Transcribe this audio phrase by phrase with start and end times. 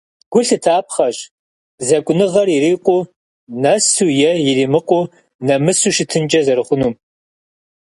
[0.31, 1.17] Гу лъытапхъэщ
[1.87, 3.01] зэкӏуныгъэр ирикъуу
[3.61, 5.09] нэсу е иримыкъуу,
[5.45, 6.93] нэмысу щытынкӏэ зэрыхъунум.